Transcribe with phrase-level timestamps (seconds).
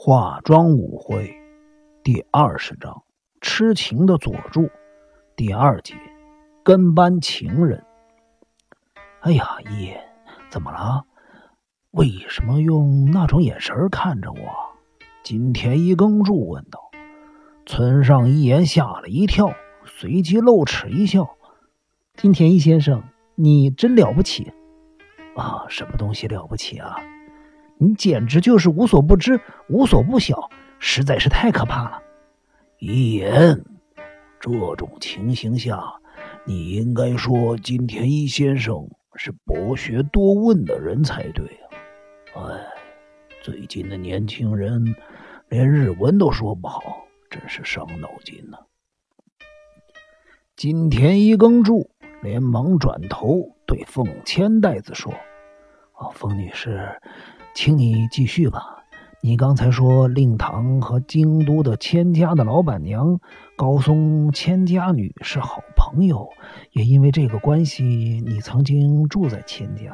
[0.00, 1.34] 化妆舞会
[2.04, 3.02] 第二十章：
[3.40, 4.70] 痴情的佐助
[5.34, 5.96] 第二节：
[6.62, 7.84] 跟班情人。
[9.22, 9.92] 哎呀，一，
[10.48, 11.04] 怎么了？
[11.90, 14.38] 为什么用那种眼神看着我？
[15.24, 16.78] 金田一耕助问道。
[17.66, 19.52] 村上一言吓了一跳，
[19.84, 21.28] 随即露齿一笑
[22.14, 23.02] ：“金田一先生，
[23.34, 24.52] 你真了不起
[25.34, 25.66] 啊！
[25.68, 26.96] 什么东西了不起啊？”
[27.80, 30.50] 你简直就是无所不知、无所不晓，
[30.80, 32.02] 实在是太可怕了。
[32.78, 33.64] 一言，
[34.40, 35.80] 这种情形下，
[36.44, 41.46] 你应该说金田一先生是博学多问的人才对
[42.34, 42.50] 啊。
[42.50, 42.66] 哎，
[43.42, 44.94] 最近的年轻人
[45.48, 48.58] 连日文都说不好，真是伤脑筋呢。
[50.56, 51.90] 金田一耕助
[52.22, 55.12] 连忙转头对凤千代子说
[55.94, 57.00] ：“啊，凤女士。”
[57.60, 58.84] 请你继续吧。
[59.20, 63.18] 你刚才说令堂和京都的千家的老板娘
[63.56, 66.30] 高松千家女是好朋友，
[66.70, 69.90] 也因为这个关系，你曾经住在千家。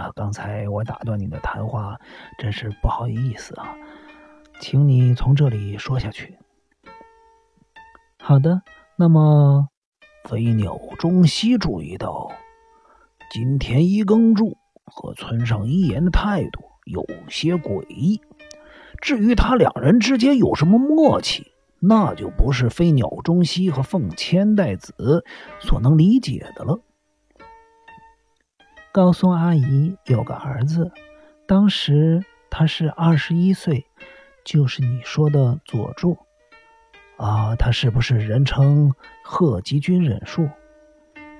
[0.00, 1.98] 啊，刚才我打断你的谈话，
[2.38, 3.74] 真是不好意思啊，
[4.60, 6.38] 请你从这里说下去。
[8.20, 8.62] 好的，
[8.94, 9.68] 那么
[10.28, 12.30] 飞鸟中西注意到
[13.32, 16.67] 金田一耕助和村上一言的态度。
[16.88, 18.20] 有些诡异。
[19.00, 25.24] 至于他两人之间有什么默契，那就不是飞鸟中西和凤千代子
[25.60, 26.80] 所能理解的了。
[28.90, 30.90] 高松阿姨有个儿子，
[31.46, 33.86] 当时他是二十一岁，
[34.44, 36.18] 就是你说的佐助。
[37.16, 40.48] 啊，他是不是人称鹤吉君忍术？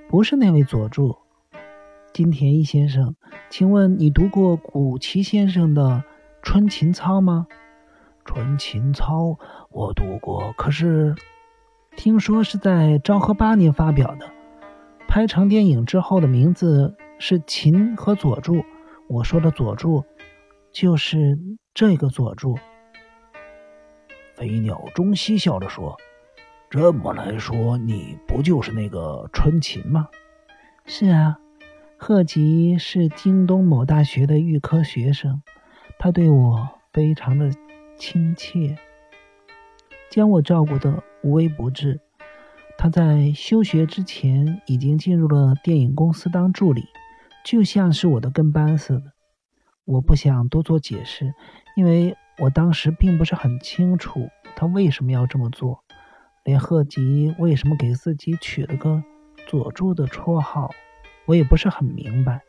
[0.08, 1.16] 不是那位佐助。
[2.18, 3.14] 金田一先生，
[3.48, 5.82] 请问你读过古奇先生的
[6.42, 7.46] 《春琴操》吗？
[8.24, 9.26] 《春琴操》
[9.70, 11.14] 我读过，可是
[11.96, 14.28] 听说是在昭和八年发表的，
[15.06, 18.56] 拍成电影之后的名字是《琴和佐助》。
[19.08, 20.04] 我说的佐助，
[20.72, 21.38] 就是
[21.72, 22.58] 这个佐助。
[24.34, 25.96] 飞鸟中西笑着说
[26.68, 30.08] ：“这么来说，你不就是那个春琴吗
[30.84, 31.38] ？”“是啊。”
[32.00, 35.42] 贺吉是京东某大学的预科学生，
[35.98, 37.50] 他对我非常的
[37.98, 38.78] 亲切，
[40.08, 42.00] 将我照顾的无微不至。
[42.78, 46.84] 他在休学之前已经进入了电影公司当助理，
[47.44, 49.12] 就像是我的跟班似的。
[49.84, 51.34] 我不想多做解释，
[51.76, 55.82] 因为我当时并不是很清楚他为什么要这么做，
[56.44, 59.02] 连贺吉为什么给自己取了个
[59.48, 60.70] 佐助的绰号。
[61.28, 62.40] 我也不是很明白，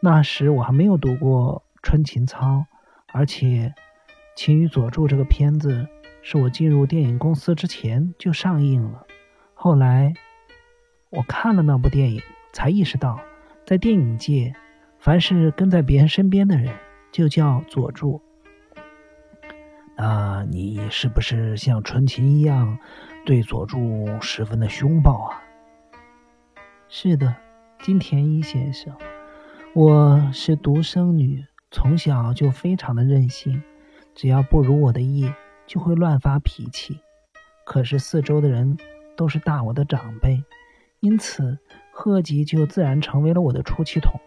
[0.00, 2.56] 那时我还没有读过《春琴操》，
[3.12, 3.72] 而且
[4.34, 5.86] 《情与佐助》这个片子
[6.22, 9.06] 是我进入电影公司之前就上映了。
[9.54, 10.12] 后来
[11.10, 12.20] 我看了那部电影，
[12.52, 13.20] 才意识到，
[13.64, 14.52] 在电影界，
[14.98, 16.74] 凡是跟在别人身边的人
[17.12, 18.20] 就叫佐助。
[19.96, 22.76] 那你是不是像春琴一样，
[23.24, 25.40] 对佐助十分的凶暴啊？
[26.88, 27.32] 是的。
[27.80, 28.96] 金田一先生，
[29.72, 33.62] 我是独生女，从小就非常的任性，
[34.14, 35.32] 只要不如我的意，
[35.66, 37.00] 就会乱发脾气。
[37.64, 38.76] 可是四周的人
[39.16, 40.42] 都是大我的长辈，
[41.00, 41.58] 因此
[41.92, 44.20] 贺吉就自然成为了我的出气筒。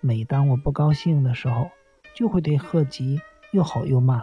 [0.00, 1.70] 每当我不高兴的时候，
[2.14, 3.20] 就会对贺吉
[3.52, 4.22] 又吼又骂。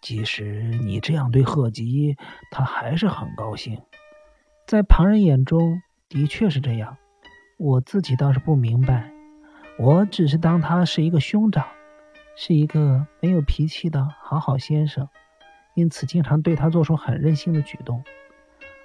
[0.00, 2.16] 即使你这样对贺吉，
[2.50, 3.80] 他还是很高兴。
[4.66, 6.96] 在旁人眼中，的确是这样。
[7.58, 9.10] 我自己倒是不明白，
[9.78, 11.64] 我只是当他是一个兄长，
[12.36, 15.08] 是一个没有脾气的好好先生，
[15.74, 18.04] 因此经常对他做出很任性的举动。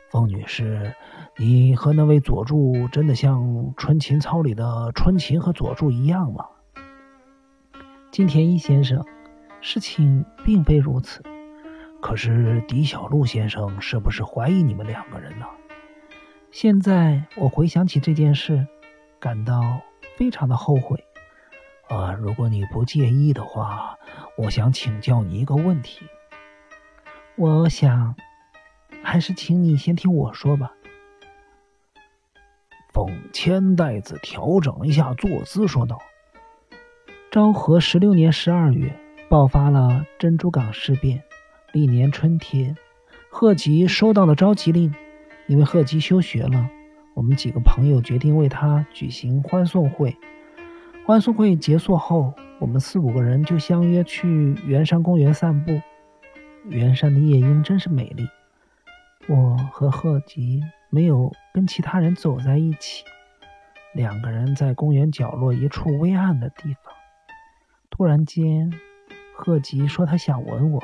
[0.10, 0.96] 凤女士，
[1.38, 3.44] 你和那位佐助真的像
[3.76, 6.46] 《春琴操》里的春琴和佐助一样吗？
[8.10, 9.04] 金田一先生，
[9.60, 11.22] 事情并非如此。
[12.02, 15.46] 可是狄小路先生是不是怀疑你们两个人呢？
[16.52, 18.68] 现在我回想起这件事，
[19.22, 19.82] 感到
[20.18, 21.02] 非常的后悔。
[21.88, 23.98] 啊，如果你不介意的话，
[24.38, 26.06] 我想请教你一个问题。
[27.38, 28.16] 我想，
[29.02, 30.74] 还是请你先听我说吧。
[32.92, 35.98] 凤千代子调整一下坐姿，说道
[37.32, 38.94] ：“昭和十六年十二月，
[39.30, 41.24] 爆发了珍珠港事变。
[41.72, 42.76] 历年春天，
[43.30, 44.94] 贺吉收到了召集令。”
[45.48, 46.70] 因为贺吉休学了，
[47.14, 50.16] 我们几个朋友决定为他举行欢送会。
[51.06, 55.82] 欢送会结束后，我们四五个人就相约去圆山公园散步。
[56.70, 58.28] 圆山的夜莺真是美丽。
[59.28, 63.04] 我和贺吉没有跟其他人走在一起，
[63.94, 66.94] 两个人在公园角落一处微暗的地方。
[67.90, 68.72] 突然间，
[69.36, 70.84] 贺吉说他想吻我。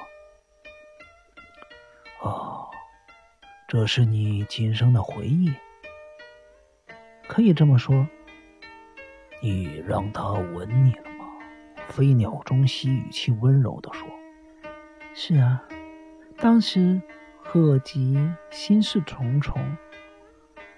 [3.67, 5.51] 这是你今生的回忆，
[7.27, 8.07] 可以这么说。
[9.41, 11.25] 你让他吻你了吗？
[11.89, 14.07] 飞鸟中西语气温柔地说
[15.13, 15.61] ：“是啊，
[16.37, 17.01] 当时
[17.43, 18.17] 贺吉
[18.49, 19.61] 心事重重。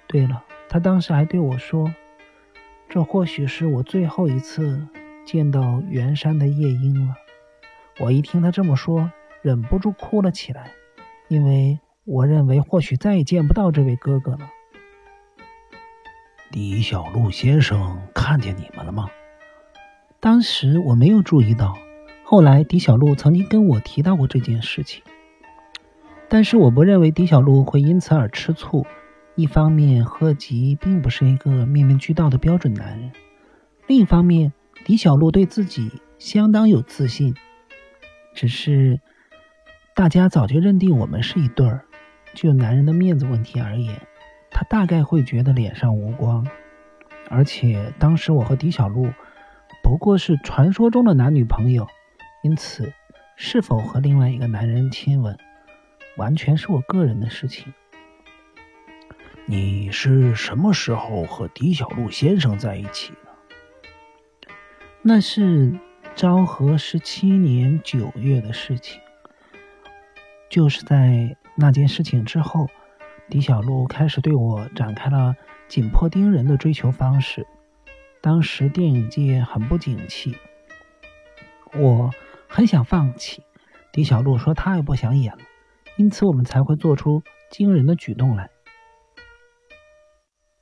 [0.07, 1.93] 对了，他当时还对我说，
[2.89, 4.87] 这或许是我最后一次
[5.23, 7.13] 见到圆山的夜莺了。
[7.99, 9.11] 我一听他这么说，
[9.43, 10.71] 忍不住哭了起来，
[11.27, 14.49] 因为我认为或许再也见不到这位哥哥了。”
[16.51, 19.07] 李小璐先生看见你们了吗？
[20.19, 21.77] 当时我没有注意到，
[22.23, 25.03] 后来狄小璐曾经跟我提到过这件事情。
[26.27, 28.85] 但是我不认为狄小璐会因此而吃醋。
[29.35, 33.11] 一方面，贺吉并不是一个面面俱到的标准男人；
[33.87, 34.51] 另一方面，
[34.83, 37.33] 狄小璐对自己相当有自信。
[38.33, 38.99] 只是
[39.95, 41.85] 大家早就认定我们是一对儿，
[42.41, 43.99] 就男人的面子问题而言。
[44.49, 46.47] 他大概会觉得脸上无光，
[47.29, 49.11] 而且当时我和狄小璐
[49.83, 51.87] 不过是传说中的男女朋友，
[52.43, 52.91] 因此
[53.35, 55.37] 是否和另外一个男人亲吻，
[56.17, 57.73] 完全是我个人的事情。
[59.45, 64.49] 你是什么时候和狄小璐先生在一起的？
[65.01, 65.77] 那是
[66.15, 68.99] 昭和十七年九月的事情，
[70.49, 72.67] 就是在那件事情之后。
[73.29, 75.35] 狄小璐开始对我展开了
[75.67, 77.45] 紧迫盯人的追求方式。
[78.21, 80.35] 当时电影界很不景气，
[81.75, 82.09] 我
[82.47, 83.43] 很想放弃。
[83.91, 85.43] 狄小璐说她也不想演了，
[85.95, 87.21] 因此我们才会做出
[87.51, 88.49] 惊人的举动来。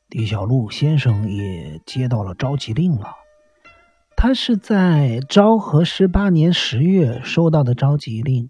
[0.09, 3.13] 狄小璐先生也接到了召集令了。
[4.17, 8.49] 他是在昭和十八年十月收到的召集令，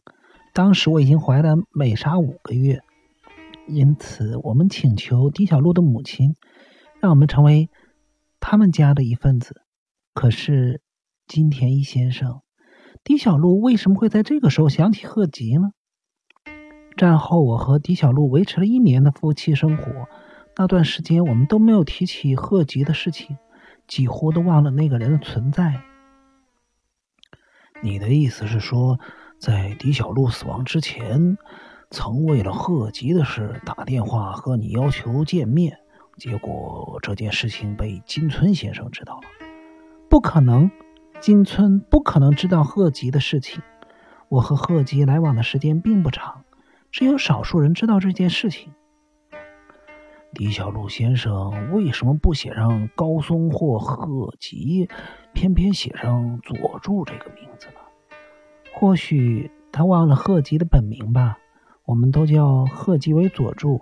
[0.58, 2.82] 当时我已经怀了美莎五个月。
[3.68, 6.36] 因此，我们请求狄小璐的母亲，
[7.00, 7.70] 让我们成为
[8.40, 9.62] 他们家的一份子。
[10.16, 10.82] 可是，
[11.28, 12.42] 金田一先生，
[13.04, 15.74] 狄小璐为什么会在这个时候想起贺吉呢？
[16.96, 20.10] 战后，我和狄小璐维持了一年的夫妻生活，
[20.56, 23.38] 那段时间我们都没有提起贺吉的事情，
[23.86, 25.84] 几乎都忘了那个人的存在。
[27.84, 29.00] 你的意思是说，
[29.40, 31.38] 在狄小璐死亡之前？
[31.90, 35.78] 曾为了贺吉的事打电话和你要求见面，
[36.18, 39.22] 结果这件事情被金村先生知道了。
[40.10, 40.70] 不可能，
[41.22, 43.64] 金村不可能知道贺吉的事情。
[44.28, 46.44] 我和贺吉来往的时间并不长，
[46.92, 48.74] 只有少数人知道这件事情。
[50.34, 54.90] 李小璐先生为什么不写上高松或贺吉，
[55.34, 57.87] 偏偏写上佐助这个名字呢？
[58.80, 61.40] 或许他忘了贺吉的本名吧。
[61.86, 63.82] 我们都叫贺吉为佐助。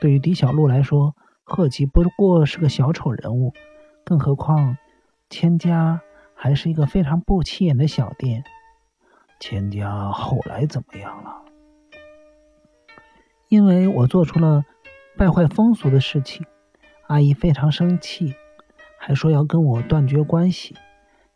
[0.00, 1.14] 对于狄小璐来说，
[1.44, 3.52] 贺吉不过是个小丑人物，
[4.04, 4.76] 更何况
[5.30, 6.00] 千家
[6.34, 8.42] 还是一个非常不起眼的小店。
[9.38, 11.44] 千家后来怎么样了？
[13.48, 14.64] 因为我做出了
[15.16, 16.44] 败坏风俗的事情，
[17.06, 18.34] 阿姨非常生气，
[18.98, 20.74] 还说要跟我断绝关系，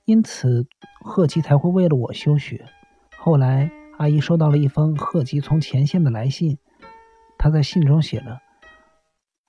[0.04, 0.66] 因此
[1.08, 2.64] 贺吉才会为了我休学。
[3.16, 3.72] 后来。
[3.98, 6.56] 阿姨收到了一封贺吉从前线的来信，
[7.36, 8.38] 他在信中写了：“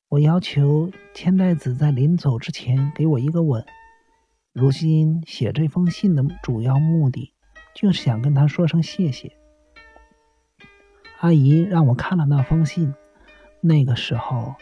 [0.10, 3.64] 我要求千代子在临走之前给我一个吻。”
[4.52, 7.36] 如今写这封信的主要目的
[7.76, 9.32] 就是想跟他说声谢谢。
[11.20, 12.96] 阿姨让我看了那封信，
[13.62, 14.56] 那个时候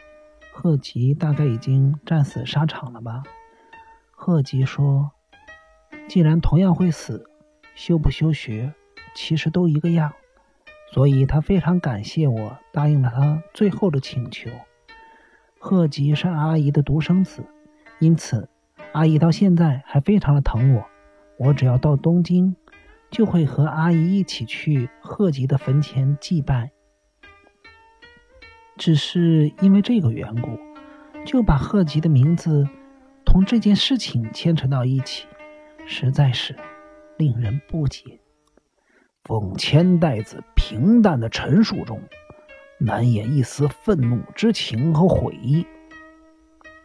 [0.52, 3.24] 贺吉大概已经战死沙场了吧？
[4.12, 5.12] 贺吉说
[6.08, 7.30] ：“既然同样会死，
[7.76, 8.74] 休不休学？”
[9.16, 10.14] 其实都一个样，
[10.92, 14.52] 所以他非常感谢我答应了他最后的请求。
[15.58, 17.44] 贺吉是阿姨的独生子，
[17.98, 18.48] 因此
[18.92, 20.86] 阿姨到现在还非常的疼我。
[21.40, 22.56] 我只要到东京，
[23.10, 26.70] 就会和阿姨一起去贺吉的坟前祭拜。
[28.78, 30.60] 只是因为这个缘故，
[31.26, 32.68] 就把贺吉的名字
[33.26, 35.26] 同这件事情牵扯到一起，
[35.88, 36.56] 实在是
[37.18, 38.20] 令人不解。
[39.24, 42.02] 奉千代子平淡的陈述中，
[42.80, 45.66] 难掩一丝愤怒之情和悔意。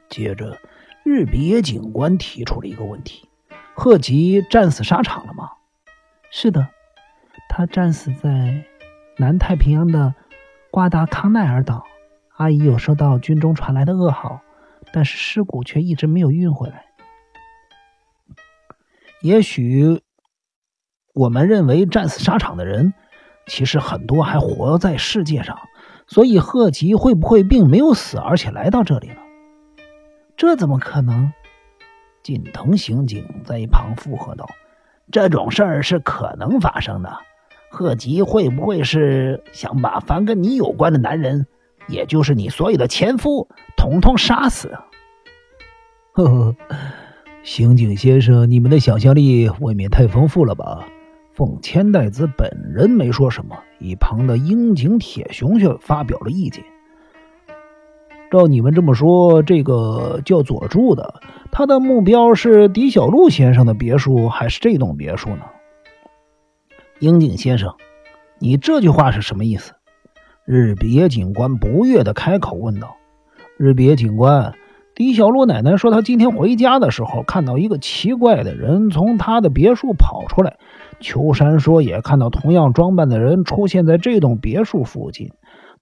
[0.09, 0.59] 接着，
[1.05, 3.29] 日别警官提出了一个问题：
[3.75, 5.51] 贺吉战死沙场了吗？
[6.31, 6.69] 是的，
[7.49, 8.65] 他战死在
[9.19, 10.15] 南太平洋的
[10.71, 11.85] 瓜达康奈尔岛。
[12.37, 14.41] 阿姨有收到军中传来的噩耗，
[14.93, 16.87] 但是尸骨却一直没有运回来。
[19.23, 20.02] 也许
[21.14, 22.93] 我们认为战死沙场的人，
[23.47, 25.59] 其实很多还活在世界上，
[26.07, 29.17] 所以贺吉会不会并没有死，而且来到这里了？
[30.37, 31.33] 这怎么可能？
[32.23, 34.49] 近藤刑警在一旁附和道
[35.11, 37.19] ：“这种事儿是可能发生的。
[37.71, 41.47] 贺吉会不会是想把凡跟你有关的男人，
[41.88, 44.76] 也就是你所有的前夫，统统杀死？”
[46.14, 46.57] 呵呵，
[47.43, 50.87] 刑警先生，你们的想象力未免太丰富了吧？
[51.33, 56.63] 凤千代子本人没说什么，一旁的樱井铁雄却发表了意见。
[58.31, 61.21] 照你们这么说，这个叫佐助的，
[61.51, 65.43] 他的目标是狄小璐先生的别墅，还是这栋别墅呢？
[67.01, 67.75] 樱井先生，
[68.39, 69.73] 你这句话是什么意思？
[70.45, 72.97] 日别警官不悦的开口问道。
[73.59, 74.55] 日别警官，
[74.95, 80.59] 狄小璐奶奶说，她今天回家的时候，看到一个奇怪的人从她的别墅跑出来。
[81.01, 85.33] 秋山说，也看到同样装扮的人出现在这栋别墅附近，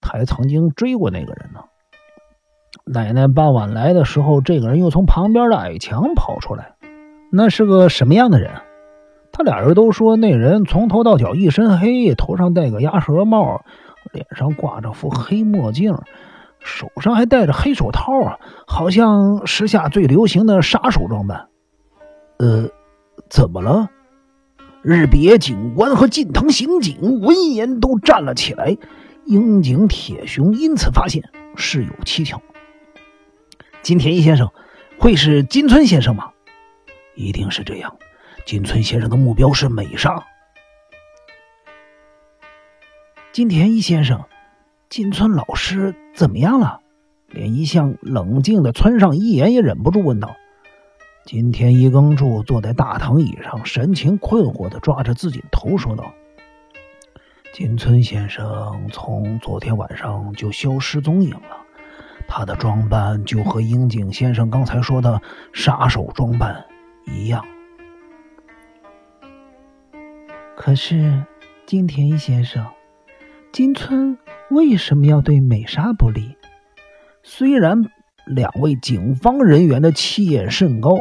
[0.00, 1.60] 他还曾经追过那个人呢。
[2.86, 6.74] 奶奶傍晚来的时候，这个人又从旁边的矮墙跑出来。
[7.30, 8.50] 那是个什么样的人？
[9.32, 13.62] 他俩人都说，那人从头到脚一身黑，头上戴个鸭舌帽，
[14.12, 15.94] 脸上挂着副黑墨镜，
[16.62, 21.48] 手上还戴着黑手套啊，好像时下最流行的杀手装扮。
[22.38, 22.70] 呃，
[23.28, 23.88] 怎么了？
[24.82, 28.76] 日别警官和近藤刑警闻言都站了起来。
[29.26, 31.22] 樱井铁雄因此发现
[31.54, 32.40] 事有蹊跷。
[33.82, 34.50] 金田一先生，
[34.98, 36.30] 会是金村先生吗？
[37.14, 37.96] 一定是这样。
[38.46, 40.24] 金村先生的目标是美沙。
[43.32, 44.24] 金田一先生，
[44.90, 46.80] 金村老师怎么样了？
[47.28, 50.34] 连一向冷静的村上一言也忍不住问道。
[51.24, 56.12] 金田一耕助坐在大堂椅上，神情困惑的抓着自己的头说道
[57.54, 61.64] ：“金村先生从昨天晚上就消失踪影了。”
[62.26, 66.64] 他的装扮就和樱井先生刚才说的杀手装扮
[67.06, 67.44] 一样。
[70.56, 71.24] 可是，
[71.64, 72.66] 金田一先生，
[73.52, 74.18] 金村
[74.50, 76.36] 为什么要对美沙不利？
[77.22, 77.84] 虽然
[78.26, 80.98] 两位警方人员的气焰甚高，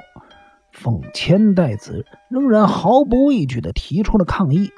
[0.71, 4.69] 奉千代子仍然毫不畏惧的提出了抗议。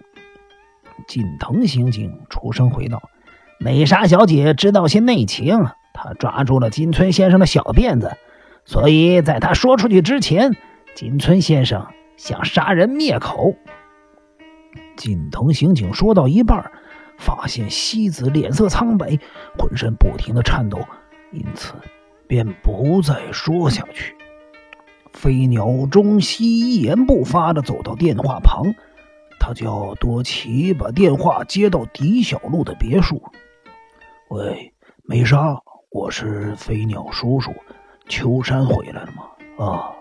[1.08, 3.02] 近藤刑警出声回道
[3.60, 8.16] ：“美沙小姐知道些内情。”她抓住了金村先生的小辫子，
[8.64, 10.56] 所以在她说出去之前，
[10.96, 13.56] 金村先生想杀人灭口。
[14.96, 16.72] 近藤刑警说到一半，
[17.22, 19.18] 发现西子脸色苍白，
[19.58, 20.80] 浑身不停的颤抖，
[21.32, 21.76] 因此
[22.28, 24.16] 便不再说下去。
[25.14, 28.74] 飞鸟中西一言不发的走到电话旁，
[29.40, 33.22] 他叫多奇把电话接到狄小璐的别墅。
[34.30, 34.74] 喂，
[35.04, 35.62] 美莎。
[35.94, 37.54] 我是飞鸟叔叔，
[38.08, 39.66] 秋山回来了吗？
[39.66, 39.92] 啊，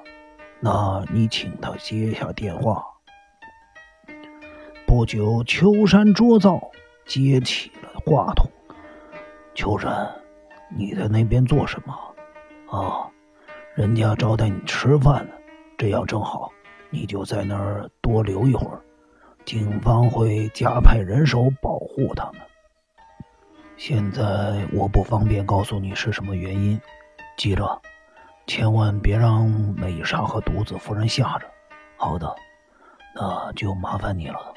[0.61, 2.81] 那你请他接下电话。
[4.87, 6.71] 不久，秋山捉造
[7.11, 8.49] 接起了话筒。
[9.52, 10.09] 秋山，
[10.69, 11.93] 你在那边做什么？
[12.71, 13.11] 啊，
[13.75, 15.33] 人家招待你吃饭呢，
[15.76, 16.52] 这样正好，
[16.88, 18.81] 你就在那儿多留一会儿，
[19.45, 22.40] 警方会加派人手保护他们。
[23.76, 26.81] 现在我不方便告诉你是什么原因，
[27.37, 27.83] 记着，
[28.47, 31.47] 千万别让美莎和独子夫人吓着。
[31.97, 32.33] 好的，
[33.17, 34.55] 那就麻烦你了。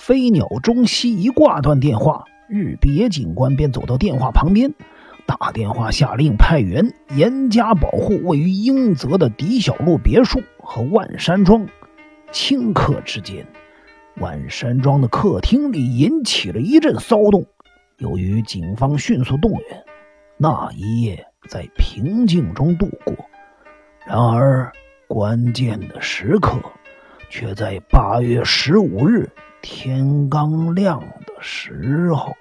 [0.00, 4.72] 飞鸟中西一挂断电话，日别警官便走到电话旁边，
[5.26, 11.68] 打电话下令派员严加保护位于英泽的狄小璐别墅和万山庄。
[12.32, 13.46] 顷刻之间，
[14.16, 17.44] 万山庄的客厅里引起了一阵骚动。
[17.98, 19.84] 由于警方迅速动员，
[20.38, 23.14] 那一夜在平静中度过。
[24.06, 24.72] 然而，
[25.06, 26.58] 关键的时刻
[27.28, 29.28] 却在八月十五日
[29.62, 32.39] 天刚亮的时候。